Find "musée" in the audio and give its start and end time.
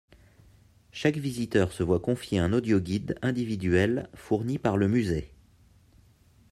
4.87-5.29